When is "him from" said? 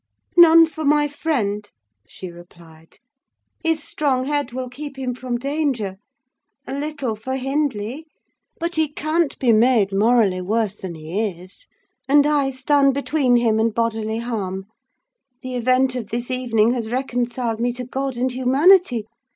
4.97-5.37